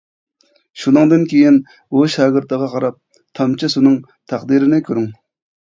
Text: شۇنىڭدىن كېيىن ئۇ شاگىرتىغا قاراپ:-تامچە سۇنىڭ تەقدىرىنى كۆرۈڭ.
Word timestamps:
شۇنىڭدىن 0.83 1.25
كېيىن 1.33 1.59
ئۇ 1.91 2.07
شاگىرتىغا 2.15 2.71
قاراپ:-تامچە 2.73 3.73
سۇنىڭ 3.75 4.01
تەقدىرىنى 4.35 4.85
كۆرۈڭ. 4.91 5.11